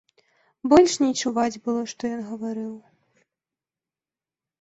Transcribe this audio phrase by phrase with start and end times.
[0.71, 2.71] Больш не чуваць было, што ён гаварыў.